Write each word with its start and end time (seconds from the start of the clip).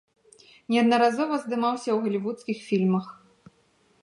Неаднаразова 0.75 1.35
здымаўся 1.43 1.87
ў 1.93 1.97
галівудскіх 2.07 2.57
фільмах. 2.71 3.05